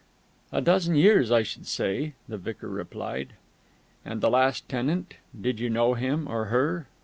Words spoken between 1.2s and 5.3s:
I should say," the vicar replied. "And the last tenant